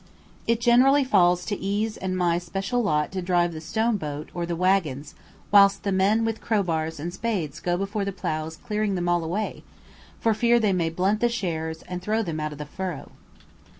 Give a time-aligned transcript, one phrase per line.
[0.47, 4.29] It generally falls to E 's and my special lot to drive the stone boat
[4.33, 5.13] or the waggons,
[5.51, 9.61] whilst the men with crowbars and spades go before the ploughs clearing them all away,
[10.19, 13.11] for fear they may blunt the shares and throw them out of the furrow.